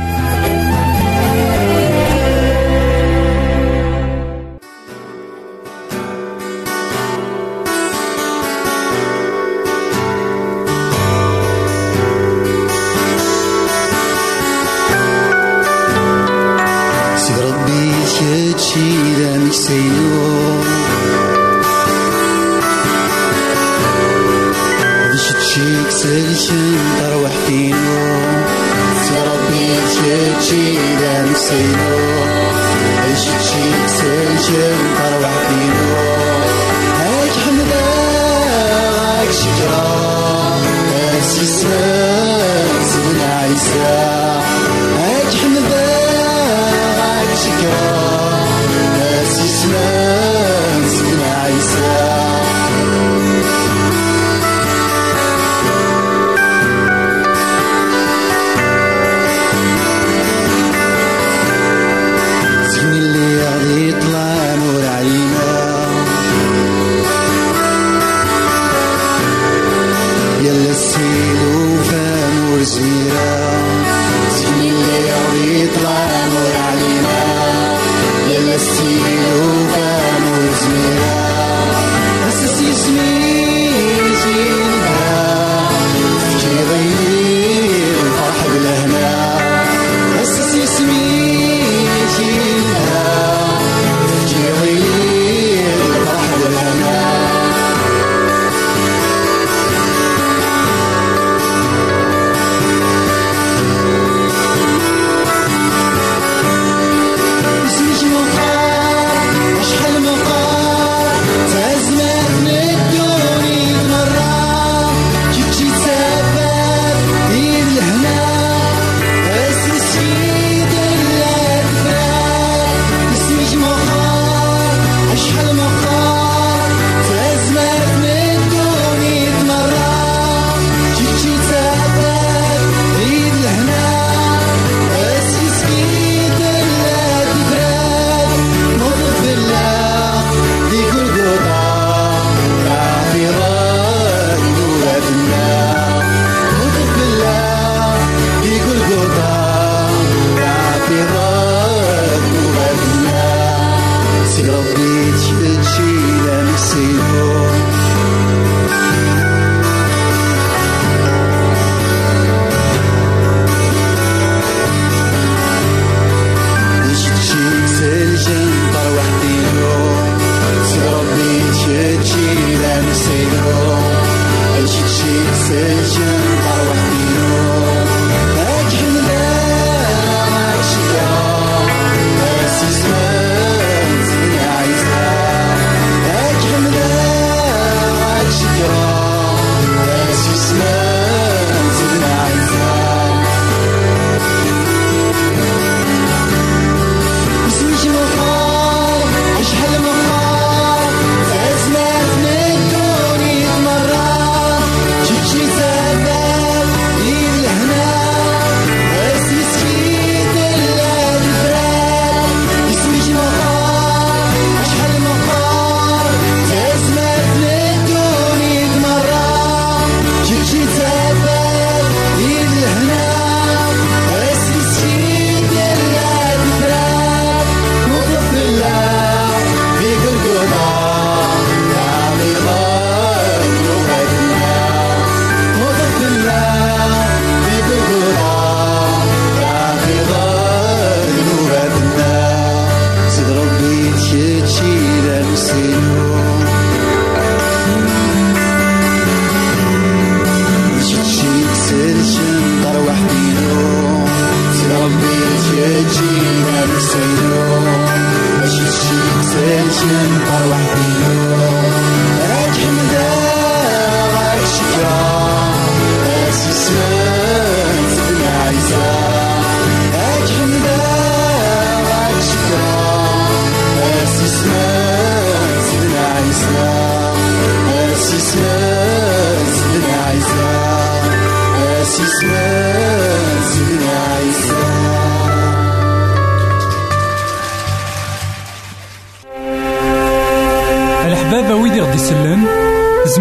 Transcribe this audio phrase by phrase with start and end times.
[260.22, 261.53] all I can do.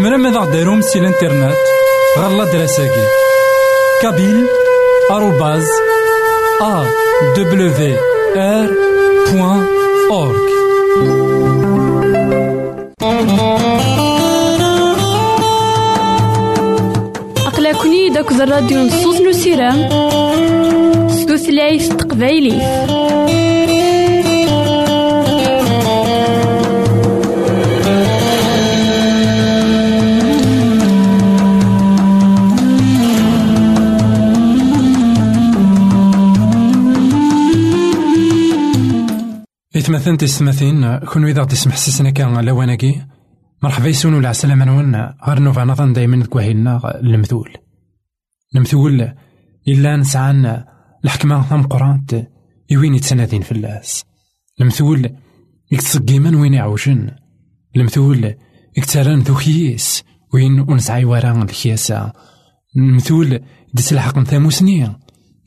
[0.04, 1.58] زمرا ماذا غديرهم سي الانترنت
[2.18, 3.06] غالا دراساكي
[4.02, 4.48] كابيل
[5.12, 5.68] آروباز
[6.62, 6.84] أ
[7.38, 7.96] دبليو
[8.36, 8.70] آر
[9.32, 9.66] بوان
[10.12, 10.50] أورك
[17.48, 19.90] أقلكني داك الراديو نصوص نسيرام
[21.10, 22.62] ستوثلايف تقبايلي
[39.96, 43.06] إثمثن تستمثين كون إذا تسمح سسنا كان لواناكي
[43.64, 44.96] مرحبا يسون ولا عسلامة نون
[45.28, 47.54] غير نوفا نظن دايما كواهيلنا المثول
[48.56, 49.14] المثول
[49.68, 50.64] إلا نسعان
[51.06, 52.28] الحكمة ثم قرانت
[52.70, 54.04] يوين يتسنادين في اللاس.
[54.62, 55.10] المثول
[55.72, 57.12] يكتسقيمن وين يعوجن
[57.76, 58.36] المثول
[58.78, 60.04] يكتران ذو خيس
[60.34, 62.14] وين ونسعي ورا الكياسة
[62.78, 63.40] المثول
[63.74, 64.92] دس الحق ثاموسني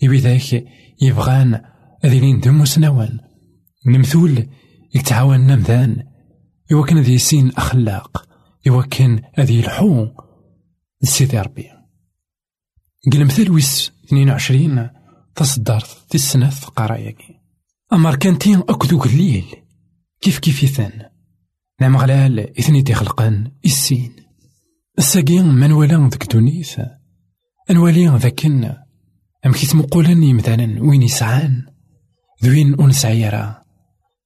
[0.02, 0.64] يبي ذاك
[1.02, 1.60] يبغان
[2.04, 3.25] أذيلين ذو مسنوان
[3.94, 4.46] المثول
[4.94, 6.02] يتعاون نمذان
[6.70, 8.28] يوكن ذي سين أخلاق
[8.66, 10.08] يوكن ذي الحو
[11.02, 11.70] سيدي ربي.
[13.12, 14.90] قل مثال ويس 22
[15.34, 17.40] تصدرت في السنة في قراياكي
[17.92, 19.44] أمر كانتين أكدو قليل
[20.20, 20.90] كيف كيف يثن؟
[21.80, 24.12] نعم غلال إثني تخلقان السين.
[24.98, 26.80] الساقين من ولا ذك دونيث
[27.70, 28.64] أنوالي ذاكن
[29.46, 31.66] أم كيت مقولن مثلا وين يسعان؟
[32.44, 32.74] ذوين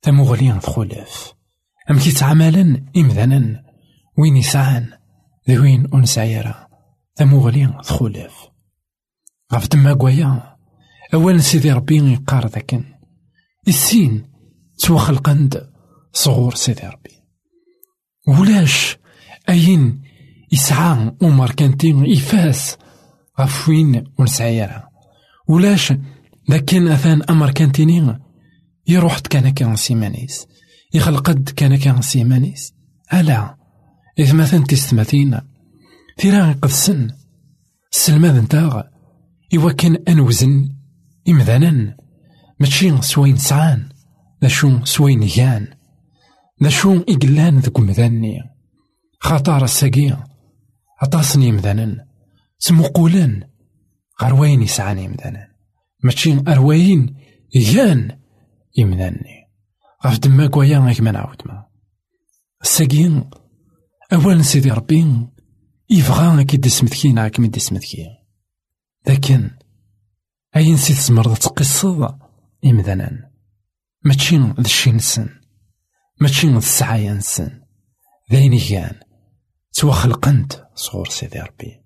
[0.03, 1.35] ثمغلين ذخلف
[1.91, 3.65] أم كيت عملا إمذنا
[4.19, 4.93] وين يسعان
[5.49, 6.69] ذوين أنسعيرا
[7.17, 8.49] ثمغلين ذخلف
[9.53, 10.57] غف دما قويا
[11.15, 12.85] أولا سيدي ربي يقار ذاكن
[13.69, 14.31] السين
[14.79, 15.71] توخلقند
[16.13, 17.11] صغور سيدي ربي.
[18.29, 18.97] ولاش
[19.49, 20.03] أين
[20.53, 22.77] يسعى عمر كانتين يفاس
[23.41, 24.89] غف وين ونسعيرا
[25.49, 25.93] ولاش
[26.49, 27.51] لكن أثان أمر
[28.87, 30.47] كانتيني يروح كان كان سيمانيس
[30.95, 32.75] يخلقد كان كان سيمانيس
[33.15, 33.57] ألا
[34.19, 35.41] إذا مثلا تستمثين
[36.19, 37.11] تيرا قدسن
[37.93, 38.83] السلماد نتاغ
[39.57, 40.69] إوا كان أنوزن
[41.29, 41.97] إمذانا.
[42.61, 43.89] ماشي سوين سعان.
[44.43, 45.69] لا شو سوين يان.
[46.61, 48.39] لا شو إقلان ذك مذاني
[49.21, 50.25] خطار الساقية
[51.03, 52.07] عطاسني مذانا
[52.59, 53.43] سمقولان.
[54.23, 55.49] غير وين يسعاني مذانا
[56.05, 57.17] ماشي أرواين
[57.55, 58.20] يان.
[58.79, 59.51] إمذاني
[60.07, 61.67] غف دماك ويا غيك ما نعاود ما.
[62.63, 63.31] الساقين
[64.13, 65.29] أولا سيدي ربي
[65.91, 68.07] يبغى كي دسمتكي نعاك من دسمتكي
[69.09, 69.51] لكن
[70.57, 72.19] أين سي تزمر تقصد؟
[72.65, 73.31] إمذانا
[74.05, 75.29] ماشي ذا الشي نسن.
[76.21, 77.61] ماشي ذا السعايا نسن.
[78.33, 79.01] ذاين كان.
[79.73, 81.85] توخلقنت صغور سيدي ربي.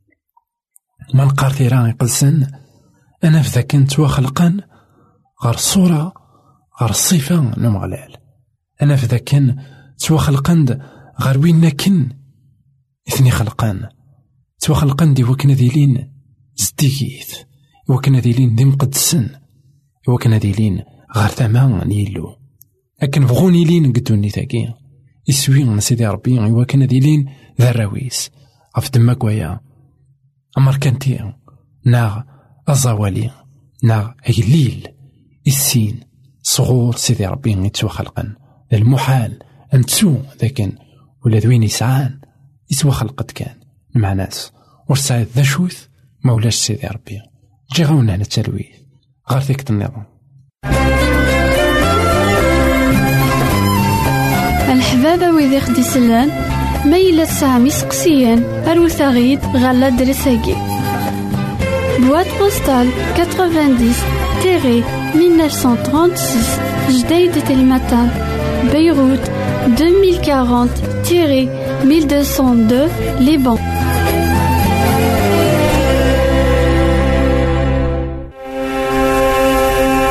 [1.15, 2.47] ما نقار ثيران يقلسن
[3.25, 4.61] أنا في ذاك نتوخلقن
[5.45, 6.24] غير الصورة
[6.81, 8.17] غير الصفة نمغلال
[8.83, 9.57] أنا في ذاك
[9.99, 10.79] توخلقن
[11.21, 12.09] غير وين كن
[13.09, 13.89] إثني خلقان.
[14.61, 16.13] توخلقن دي وكنا ذيلين
[16.57, 17.35] زديكيث
[17.89, 19.31] وكنا ذيلين ذي مقدسن
[20.09, 20.83] وكنا ذيلين
[21.17, 22.37] غير ثمان نيلو.
[23.03, 24.75] لكن بغوني لين قدوني ثاقي
[25.29, 26.39] يسوي سيدي ربي.
[26.39, 28.31] وكنا ذيلين الراويس.
[28.79, 29.61] غف دماك ويا.
[30.59, 31.33] أمر كانتي
[31.87, 32.21] ناغ
[32.69, 33.31] أزاوالي.
[33.83, 34.89] ناغ أجليل
[35.47, 36.01] السين
[36.55, 38.35] صغور سيدي ربي يتوخلقن
[38.73, 39.39] المحال
[39.75, 40.73] أن تسو ذاكن
[41.25, 42.21] ولا ذوين يسعان
[42.71, 43.55] يتوخلقت كان.
[43.95, 44.53] مع ناس.
[44.89, 45.87] ورسعد ذا شوث
[46.25, 47.21] مولاش سيدي ربي.
[47.75, 48.67] جي غاونا هنا التلويث
[49.31, 50.07] غير ذيك النظام
[54.69, 56.29] الحبابة ويدي خدي سلان
[56.85, 60.57] ما تسعام يسقسيان أروت غيد غالا درساكي
[61.99, 68.09] بواد بوستال 90 تيري 1936 جديد تلمتان
[68.73, 69.21] بيروت
[69.67, 70.71] 2040
[71.05, 71.49] تيري
[71.83, 72.89] 1202
[73.21, 73.59] لبنان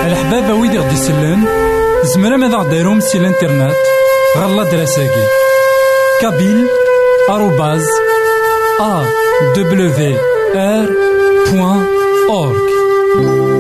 [0.06, 1.46] الحبابة ويدي غدي يسلن
[2.04, 3.76] زمرا ماذا غديرهم سي الانترنت
[4.38, 5.26] غالا دراساكي.
[6.22, 6.68] كابيل
[7.30, 7.86] آروباز
[8.82, 9.04] أ
[9.56, 10.18] دبليو
[10.56, 10.90] آر
[11.52, 11.86] بوان
[12.30, 13.52] أورك.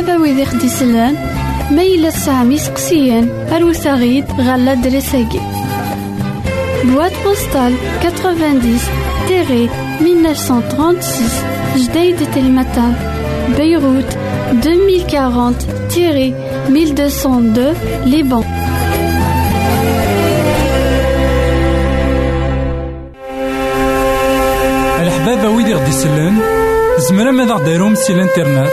[0.00, 1.16] الحبابة ويدي خدي سلان
[1.70, 5.40] ميلا سامي سقسيان أروساغيد غالا دريساكي.
[6.84, 8.12] Boîte postale 90-1936
[11.82, 12.92] Jdeï de Telmatan
[13.56, 14.12] Beyrouth
[14.62, 14.64] 2040-1202
[18.06, 18.44] Liban
[25.00, 26.36] الحبابة ويدي غدي يسلن
[26.98, 28.70] زمرا ماذا غديرهم سي الإنترنت؟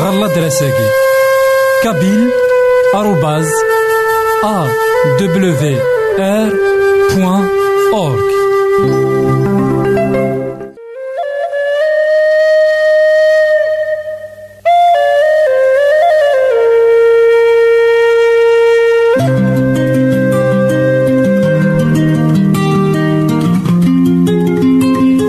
[0.00, 0.88] غالا دراساكي
[1.84, 2.30] كابيل
[2.94, 3.48] آروباز
[4.44, 4.66] أ
[5.20, 5.78] دبليو
[6.18, 6.50] آر
[7.14, 7.48] بوان
[7.92, 8.28] أورك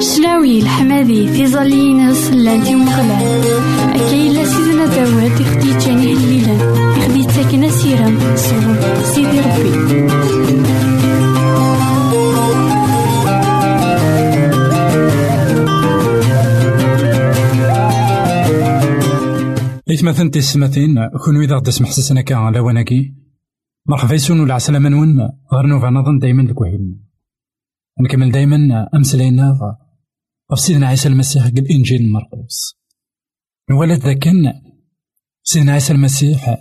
[0.02, 3.29] شلاوي الحمادي في ظلينا سلانتي ومغلان
[20.00, 23.14] إثمثن تسمثين كون إذا غدا سمح سسنا كا على وناكي
[23.90, 25.22] مرحبا يسون ولا عسلامة نون
[25.54, 27.00] غير نوفا نظن دايما الكوهيل
[28.02, 29.58] نكمل دايما أمسلينا
[30.52, 32.76] غف سيدنا عيسى المسيح قال الإنجيل مرقوس.
[33.70, 34.54] الولد ذا كان
[35.44, 36.58] سيدنا عيسى المسيح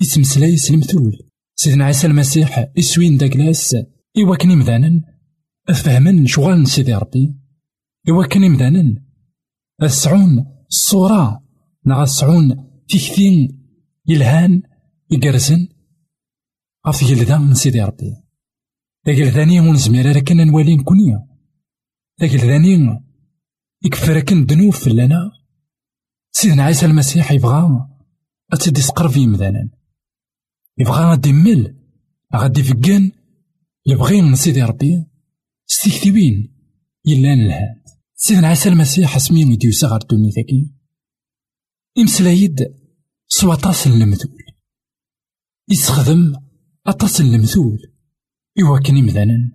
[0.00, 1.12] يتمسلاي سلمتول
[1.54, 3.76] سيدنا عيسى المسيح يسوين داكلاس
[4.18, 5.00] إوا كان مذانا
[5.74, 7.34] فهمن شغال سيدي ربي.
[8.08, 9.04] إوا كان مذانا
[9.82, 11.42] السعون الصورة.
[11.86, 13.68] نغا السعون تيكتين
[14.08, 14.62] يلهان
[15.10, 15.68] يقرزن
[16.86, 18.16] غف يلدا من سيدي ربي.
[19.06, 21.28] ذاك الثاني ونزمير كنا نوالي نكونيا
[22.20, 23.00] ذاك الثاني
[23.84, 25.32] يكفر كن دنوب لنا
[26.32, 27.88] سيدنا عيسى المسيح يبغى
[28.52, 29.70] أتدي سقرب يمدانا
[30.78, 31.76] يبغى غادي مل
[32.36, 33.12] غادي فكان
[33.86, 35.06] يبغي من سيدي ربي.
[35.66, 36.54] ستيكتيوين
[37.06, 37.82] يلان الهاد
[38.14, 40.70] سيدنا عيسى المسيح اسمين يديوسا غار الدنيا ذاكي.
[41.98, 42.81] إمسلايد
[43.34, 44.44] سوا طاس المثول
[45.70, 46.32] يستخدم
[46.86, 47.78] أطاس المثول
[48.62, 49.50] إوا كان يمدانا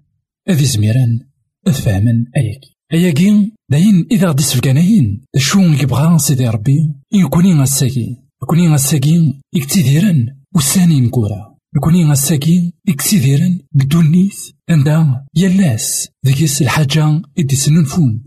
[0.49, 1.19] أذي زميران
[1.67, 8.17] أفهمن أياكي أياكي داين إذا غدي سفكاناين شو يبغى سيدي ربي؟ يكوني غساكي.
[8.43, 18.23] يكوني غساكي يكتيديرن وساني نكورا يكوني غساكي يكتيديرن بدونيث عندها يلاس ذيكيس الحاجة إدي سننفون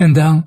[0.00, 0.44] عندها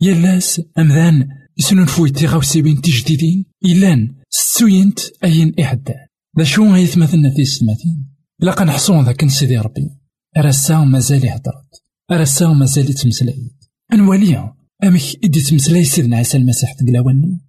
[0.00, 8.08] يلاس أمذان يسننفو يتيغاوسيبين تجديدين إلان ستوينت أين إحدان دا شو هيثمثلنا في السماتين
[8.42, 9.90] إلا كنحصون ذاك سيدي ربي.
[10.36, 13.56] أرسا مازال يهدرت أرسا مازال يتمسلايد
[13.92, 17.40] أنواليا أمك إدي تمسلاي سيدنا عيسى المسيح تقلاواني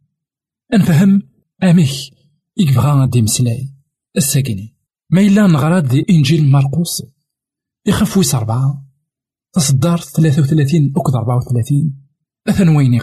[0.73, 1.21] أنفهم
[1.63, 1.89] أمك
[2.57, 3.73] يكبغا غادي مسلاي
[4.17, 4.75] الساكني
[5.09, 7.03] ما إلا نغراد دي إنجيل مرقوس
[7.85, 8.85] يخف ويس أربعة.
[9.53, 12.07] تصدر ثلاثة وثلاثين أكد أربعة وثلاثين.
[12.49, 12.93] أثن وين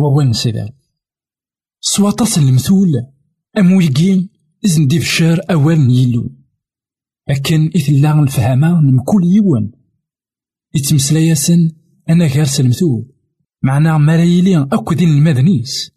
[0.00, 0.68] يقار ووين سيدي
[1.80, 3.06] سوا تصل المثول
[3.58, 4.28] أم ويقين؟
[4.64, 6.30] إذن دي الشار أول يلو
[7.28, 9.72] لكن إثلا الفهامة من كل يوان.
[10.74, 11.70] يتمسلاياسن
[12.08, 13.12] أنا غير سلمثول
[13.62, 15.92] معنا ملايلي أكو دين المدنيس.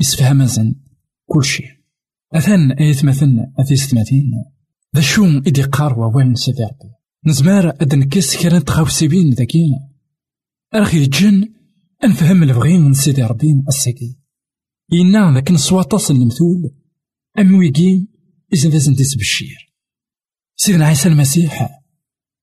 [0.00, 0.74] يسفهم زن
[1.26, 1.68] كل شيء.
[2.34, 4.30] أثن أيت مثلنا أثيس ثماتين
[4.96, 6.94] ذا شو إدي قار ووين سيدي ربي
[7.26, 9.88] نزمار أدن كيس كانت خاوسيبين ذاكينا
[10.74, 11.54] أخي جن
[12.04, 14.18] أنفهم البغي من سيدي ربي السكي
[14.92, 16.74] إنا ذاك نصواطاس المثول
[17.38, 18.08] أم ويجي
[18.52, 19.74] إذن لازم تيس بالشير.
[20.56, 21.80] سيدنا عيسى المسيح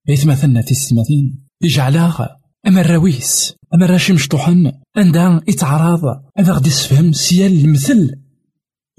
[0.09, 6.01] إيث مثلنا في السماتين يجعلها أما الراويس أما الراشي مشطوحن عندها يتعرض
[6.39, 8.21] أذا غدي يسفهم سيال المثل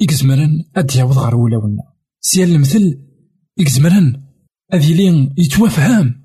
[0.00, 1.82] يكزمرن أد يعوض غير ولاونا
[2.20, 2.98] سيال المثل
[3.58, 4.22] يكزمرن
[4.74, 6.22] أذي لين يتوافهم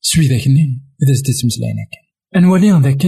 [0.00, 1.90] سوي ذاك النين إذا زدت مسلاينك
[2.36, 3.06] أنوالي ذاك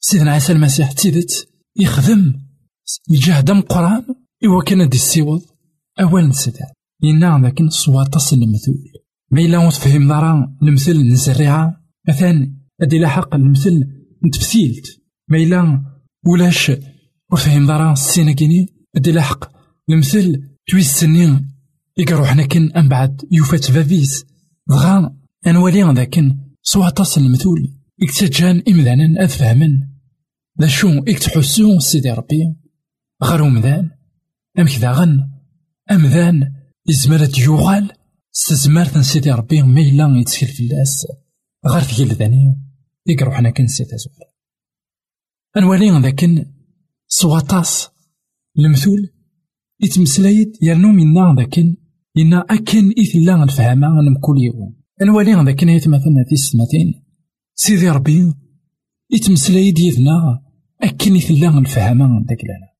[0.00, 2.34] سيدنا عيسى المسيح تيدت يخدم
[3.10, 4.04] يجاهد القرآن
[4.44, 5.42] إوا كان دي السيوض
[6.00, 6.66] أول نسيدا
[7.02, 8.92] ينا ذاك صواطس المثول
[9.30, 11.76] ما إلا وتفهم دارا المثل نزريعة
[12.08, 13.84] مثلا أدي لاحق المثل
[14.26, 15.84] نتفسيلت ما إلا
[16.26, 16.72] ولاش
[17.32, 19.52] وفهم دارا السينة كيني أدي لاحق
[19.90, 21.50] المثل تويس سنين
[21.96, 24.24] يقروحنا كن أم بعد يوفات فافيس.
[24.68, 26.20] دغا أنوالي ذاك
[26.62, 29.24] صواطس المثول إكتجان إمذانا
[30.60, 32.54] أفهمن ذا شو إكتحسو سيدي ربي.
[33.22, 33.90] غير أمذان
[34.58, 35.30] أمك داغن
[35.90, 36.52] أمذان
[36.90, 37.90] إزمرة يوغال
[38.32, 41.06] ستزمرت سيدي ربي ما إلا يتسكل في اللاس.
[41.66, 42.56] غير تجيل ذاني
[43.06, 44.30] يقروح حنا كن سيدي زوال.
[45.56, 46.46] أنوالي ذاكن
[47.08, 47.88] سواطاس
[48.58, 49.10] المثول
[49.80, 51.76] يتمسلايد يرنو منا ذاكن
[52.18, 54.76] إنا أكن إثلا الفهامة نم كل يوم.
[55.02, 57.02] أنوالي ذاكن يتمثلنا في السماتين
[57.54, 58.34] سيدي ربي
[59.10, 60.49] يتمسلايد يدنا
[60.82, 62.70] أكن إثلا الفهامة داك لنا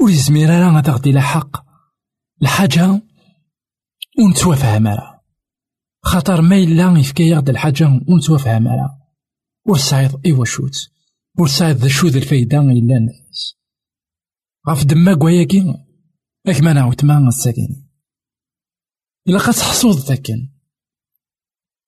[0.00, 1.64] ولزمير راه غتغدي لحق
[2.42, 3.02] الحاجة
[4.18, 5.22] ونتوافهم راه
[6.04, 9.02] خاطر ما إلا يفكا يغد الحاجة ونتوافهم راه
[9.66, 10.92] ورسايد إيوا شوت
[11.38, 13.58] ورسايد ذا شوت الفايدة إلا الناس.
[14.68, 15.74] غاف دما كواياكي
[16.46, 17.30] اك ما نعاود ما
[19.28, 20.48] إلا قد تحصود ذاكن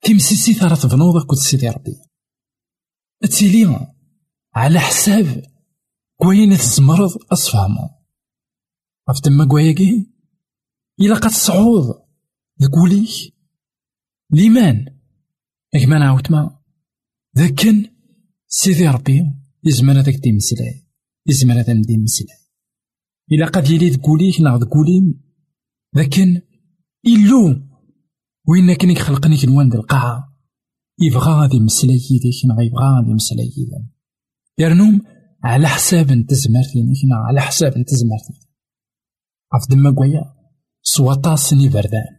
[0.03, 1.97] تمسيسي ثرى تبنوض كود سيدي ربي.
[3.23, 3.94] تسيلي
[4.55, 5.43] على حساب
[6.17, 7.89] كوين تزمرض أصفهمو
[9.09, 10.07] غاف دما كواياكي
[11.01, 11.85] إلا قد تصعود
[12.63, 13.35] ذكوليك
[14.31, 14.85] ليمان
[15.87, 16.59] ما نعاود ما؟
[17.37, 17.91] ذاكن
[18.47, 19.25] سيدي ربي
[19.65, 20.87] يزمر هذاك ديمسلاي
[21.27, 22.37] يزمر هذا ديمسلاي
[23.33, 25.21] إلا قد يلي ذكوليك ناغ ذكوليم
[25.95, 26.41] لكن
[27.07, 27.63] إلو
[28.49, 30.39] وين كان يخلقني كنوان القاعة
[31.01, 33.94] يبغى غادي يمسلاي يديك ناغ يبغى غادي يمسلاي يديك
[34.59, 35.01] يرنوم
[35.45, 38.49] على حساب انت زمرتينيك على حساب انت زمرتينيك
[39.53, 40.35] عف دما كويا
[40.83, 42.19] سوا طاسني بردان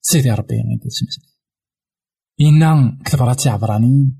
[0.00, 1.34] سيدي ربي غادي تسمسلي
[2.40, 4.16] إنا كتبراتي عبراني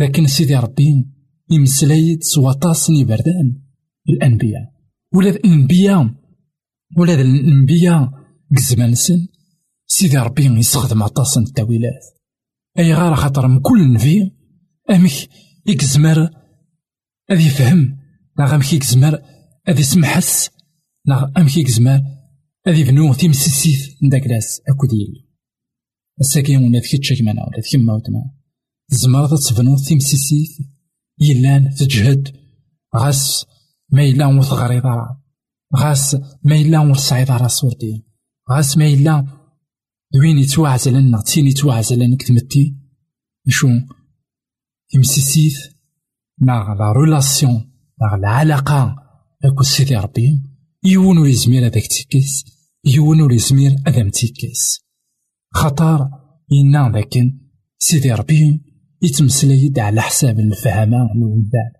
[0.00, 1.06] لكن سيدي ربي
[1.50, 3.62] يمسلايد سوا طاسني بردان
[4.08, 4.72] الأنبياء
[5.14, 6.14] ولا الأنبياء
[6.96, 8.10] ولا الأنبياء
[8.56, 9.28] كزمان سن.
[9.86, 12.04] سيدي ربي يستخدم عطاس التاويلات.
[12.78, 14.36] أي غار خاطر من كل نبي
[14.90, 15.12] أمك
[15.66, 16.30] يكزمر
[17.30, 17.98] أذي يفهم؟
[18.38, 19.22] لا غامك يكزمر
[19.68, 20.50] أذي يسمحس
[21.04, 22.00] لا أمك يكزمر
[22.68, 25.28] أذي بنو تيمسيسيت نداك لاس اكوديل
[26.20, 28.30] الساكي ولا ذكي تشاكمانا ولا ذكي موتما
[28.88, 30.48] زمرض تبنو تيمسيسيت
[31.20, 32.36] يلان تجهد
[32.96, 33.46] غاس
[33.92, 35.22] ما إلا ور تغريض راه
[35.76, 38.04] غاس ما إلا ور تصعيد راه صورتي
[38.50, 39.26] غاس ما إلا
[40.14, 42.76] وين يتواعزل تين يتواعزل لنا كتمتي.
[43.48, 43.68] شو؟
[44.92, 45.77] تمسيسيت
[46.40, 47.70] مع لا رولاسيون
[48.00, 48.96] مع العلاقة
[49.44, 50.42] أكو سيدي ربي
[50.84, 52.44] يونو يزمير هذاك تيكيس
[52.84, 54.80] يونو يزمير هذا متيكيس
[55.54, 56.08] خطر
[56.52, 57.40] إنا ذاكن
[57.78, 58.60] سيدي ربي
[59.02, 61.72] يتمسلي على حساب الفهمة والبال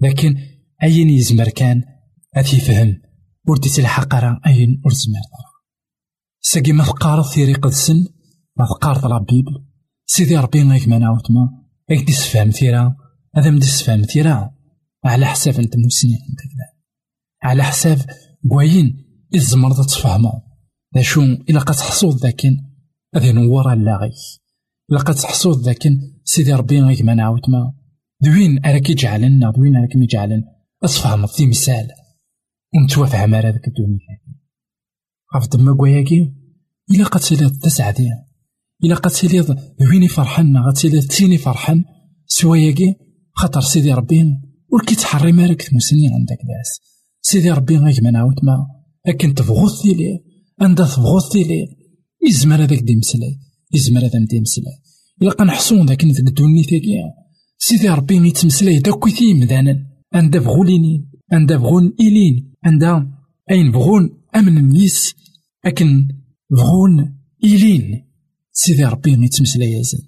[0.00, 0.36] لكن
[0.82, 1.82] أين يزمر كان
[2.36, 3.00] أثي فهم
[3.48, 4.14] ور تلحق
[4.46, 5.20] أين ور زمر
[6.40, 8.06] ساقي ما تقارض ثيري قدسن
[8.56, 9.64] ما تقارض لا بيبل
[10.06, 11.48] سيدي ربي غيك ما نعاود ما
[11.90, 12.96] غيك تسفهم ثيرا
[13.36, 14.50] هذا من تسفهم ثيرا
[15.04, 16.18] على حساب أنت مسنين
[17.42, 17.98] على حساب
[18.48, 20.32] كواين الزمر تفهمو
[20.94, 22.56] ذا شو إلا قد تحصود ذاكن
[23.14, 24.12] هذا نورا اللاغي
[24.90, 27.74] إلا قد تحصود ذاكن سيدي ربي غيك ما نعاود ما.
[28.20, 30.44] دوين أراك يجعلنا دوين أراك يجعلن.
[30.84, 31.88] أصفهم في مثال.
[32.74, 34.20] ونتوافهم على ذاك الدنيا.
[35.34, 36.32] غاف دما كواياكي
[36.90, 38.08] إلا قد تليض تسعدي
[38.84, 41.84] إلا قد تليض وين فرحان غتليض تيني فرحان.
[42.26, 42.96] سواياكي
[43.32, 44.24] خاطر سيدي ربي
[44.68, 46.80] ولكي تحري مالك تمسنين عندك ناس
[47.22, 48.66] سيدي ربي غيك ما نعاود ما
[49.08, 50.20] لكن تبغوث لي
[50.60, 51.68] عندها تبغوث لي
[52.28, 53.38] يزمر هذاك دي مسلاي
[53.74, 54.74] يزمر هذا دي مسلاي
[55.22, 56.96] إلا قنحصون ذاك ذاك الدنيا تاكي
[57.58, 63.18] سيدي ربي يتمسلاي داك ويثي مدانا عندها بغولينين عندها بغون إلين عندها
[63.50, 65.14] أين بغون أمن النيس
[65.64, 66.08] أكن
[66.50, 68.04] بغون إلين
[68.52, 69.98] سيدي ربي يتمسلا يازن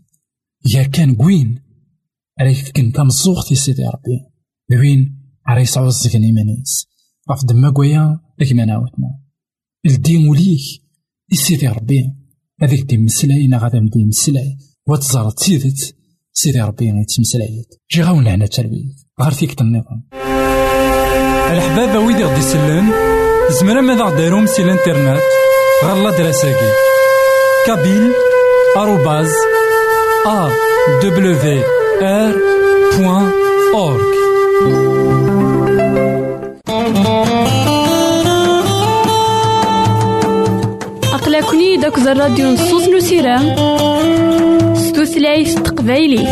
[0.74, 1.63] يا كان كوين
[2.40, 4.20] راك كن تمزوغ في سيدي ربي.
[4.80, 5.18] وين
[5.48, 6.86] راي يسعو الزكن إيمانيس.
[7.30, 8.20] غاف دما كويا
[8.52, 9.20] ما نعاودنا
[9.86, 10.60] الدين وليك.
[11.32, 12.12] سيدي ربي.
[12.62, 14.58] هذيك دي مسلاي نا غادا مدي مسلاي.
[14.86, 15.96] وتزار تيدت
[16.32, 18.96] سيدي ربي يتمسلايت جي غاونا هنا تربيت.
[19.22, 20.08] غار فيك النظام
[21.52, 22.92] الحبابة ويدي غدي يسلم
[23.60, 25.22] زمرا ماذا غديرهم سي الإنترنت.
[25.84, 26.72] غالا دراساكي.
[27.66, 28.12] كابيل.
[28.76, 29.30] آروباز.
[30.26, 30.50] أ
[31.02, 31.34] دبليو
[33.74, 34.14] أورك
[41.14, 43.54] أقلكني داك الراديو نصوص نسيران
[44.76, 46.24] ستوثلايف تقبايلي